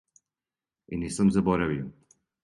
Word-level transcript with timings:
И 0.95 0.97
нисам 1.01 1.29
заборавио. 1.35 1.85